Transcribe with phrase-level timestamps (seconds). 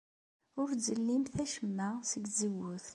[0.61, 2.87] Ur ttzellimt acemma seg tzewwut.